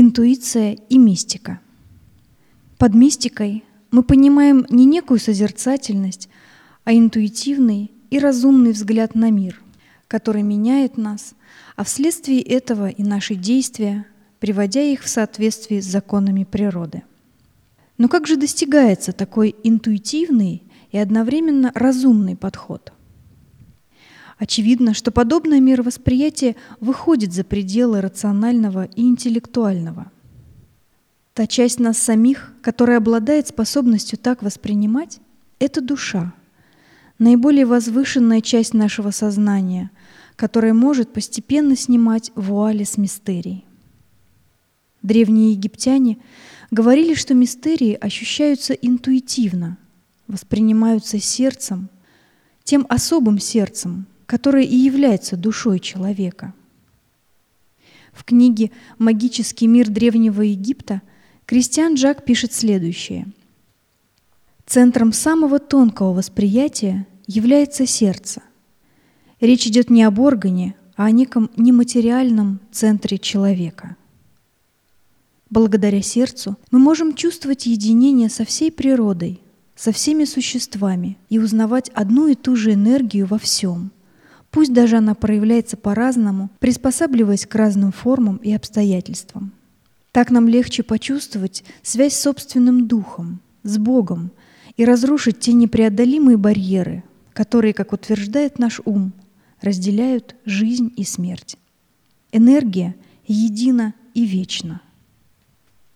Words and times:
Интуиция 0.00 0.78
и 0.88 0.96
мистика. 0.96 1.58
Под 2.78 2.94
мистикой 2.94 3.64
мы 3.90 4.04
понимаем 4.04 4.64
не 4.70 4.84
некую 4.84 5.18
созерцательность, 5.18 6.28
а 6.84 6.94
интуитивный 6.94 7.90
и 8.08 8.20
разумный 8.20 8.70
взгляд 8.70 9.16
на 9.16 9.32
мир, 9.32 9.60
который 10.06 10.42
меняет 10.42 10.98
нас, 10.98 11.34
а 11.74 11.82
вследствие 11.82 12.42
этого 12.42 12.88
и 12.88 13.02
наши 13.02 13.34
действия, 13.34 14.06
приводя 14.38 14.82
их 14.82 15.02
в 15.02 15.08
соответствие 15.08 15.82
с 15.82 15.86
законами 15.86 16.44
природы. 16.44 17.02
Но 17.96 18.06
как 18.06 18.28
же 18.28 18.36
достигается 18.36 19.10
такой 19.10 19.56
интуитивный 19.64 20.62
и 20.92 20.98
одновременно 20.98 21.72
разумный 21.74 22.36
подход– 22.36 22.92
Очевидно, 24.38 24.94
что 24.94 25.10
подобное 25.10 25.60
мировосприятие 25.60 26.54
выходит 26.78 27.32
за 27.32 27.42
пределы 27.42 28.00
рационального 28.00 28.84
и 28.84 29.02
интеллектуального. 29.02 30.12
Та 31.34 31.46
часть 31.46 31.80
нас 31.80 31.98
самих, 31.98 32.52
которая 32.62 32.98
обладает 32.98 33.48
способностью 33.48 34.18
так 34.18 34.42
воспринимать, 34.42 35.18
это 35.58 35.80
душа, 35.80 36.32
наиболее 37.18 37.66
возвышенная 37.66 38.40
часть 38.40 38.74
нашего 38.74 39.10
сознания, 39.10 39.90
которая 40.36 40.72
может 40.72 41.12
постепенно 41.12 41.76
снимать 41.76 42.30
вуали 42.36 42.84
с 42.84 42.96
мистерий. 42.96 43.64
Древние 45.02 45.52
египтяне 45.52 46.18
говорили, 46.70 47.14
что 47.14 47.34
мистерии 47.34 47.94
ощущаются 48.00 48.72
интуитивно, 48.72 49.78
воспринимаются 50.28 51.18
сердцем, 51.18 51.88
тем 52.62 52.86
особым 52.88 53.40
сердцем, 53.40 54.06
которая 54.28 54.64
и 54.64 54.76
является 54.76 55.38
душой 55.38 55.80
человека. 55.80 56.52
В 58.12 58.24
книге 58.24 58.70
«Магический 58.98 59.66
мир 59.66 59.88
Древнего 59.88 60.42
Египта» 60.42 61.00
Кристиан 61.46 61.94
Джак 61.94 62.26
пишет 62.26 62.52
следующее. 62.52 63.26
Центром 64.66 65.14
самого 65.14 65.58
тонкого 65.58 66.12
восприятия 66.12 67.06
является 67.26 67.86
сердце. 67.86 68.42
Речь 69.40 69.66
идет 69.66 69.88
не 69.88 70.02
об 70.02 70.18
органе, 70.18 70.74
а 70.94 71.06
о 71.06 71.10
неком 71.10 71.50
нематериальном 71.56 72.60
центре 72.70 73.16
человека. 73.16 73.96
Благодаря 75.48 76.02
сердцу 76.02 76.58
мы 76.70 76.78
можем 76.78 77.14
чувствовать 77.14 77.64
единение 77.64 78.28
со 78.28 78.44
всей 78.44 78.70
природой, 78.70 79.40
со 79.74 79.90
всеми 79.90 80.24
существами 80.24 81.16
и 81.30 81.38
узнавать 81.38 81.88
одну 81.94 82.26
и 82.26 82.34
ту 82.34 82.56
же 82.56 82.74
энергию 82.74 83.24
во 83.24 83.38
всем– 83.38 83.90
Пусть 84.50 84.72
даже 84.72 84.96
она 84.96 85.14
проявляется 85.14 85.76
по-разному, 85.76 86.50
приспосабливаясь 86.58 87.46
к 87.46 87.54
разным 87.54 87.92
формам 87.92 88.36
и 88.36 88.52
обстоятельствам. 88.52 89.52
Так 90.12 90.30
нам 90.30 90.48
легче 90.48 90.82
почувствовать 90.82 91.64
связь 91.82 92.14
с 92.14 92.22
собственным 92.22 92.88
духом, 92.88 93.40
с 93.62 93.78
Богом 93.78 94.30
и 94.76 94.84
разрушить 94.84 95.40
те 95.40 95.52
непреодолимые 95.52 96.38
барьеры, 96.38 97.04
которые, 97.32 97.74
как 97.74 97.92
утверждает 97.92 98.58
наш 98.58 98.80
ум, 98.84 99.12
разделяют 99.60 100.34
жизнь 100.44 100.92
и 100.96 101.04
смерть. 101.04 101.56
Энергия 102.32 102.94
едина 103.26 103.94
и 104.14 104.24
вечна– 104.24 104.80